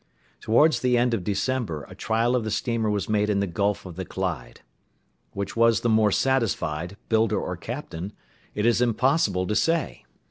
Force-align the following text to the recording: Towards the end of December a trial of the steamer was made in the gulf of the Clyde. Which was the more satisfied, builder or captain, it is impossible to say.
Towards 0.39 0.79
the 0.79 0.97
end 0.97 1.13
of 1.13 1.23
December 1.23 1.83
a 1.87 1.93
trial 1.93 2.35
of 2.35 2.43
the 2.43 2.49
steamer 2.49 2.89
was 2.89 3.07
made 3.07 3.29
in 3.29 3.39
the 3.39 3.45
gulf 3.45 3.85
of 3.85 3.97
the 3.97 4.03
Clyde. 4.03 4.61
Which 5.33 5.55
was 5.55 5.81
the 5.81 5.89
more 5.89 6.11
satisfied, 6.11 6.97
builder 7.07 7.39
or 7.39 7.55
captain, 7.55 8.11
it 8.55 8.65
is 8.65 8.81
impossible 8.81 9.45
to 9.45 9.55
say. 9.55 10.03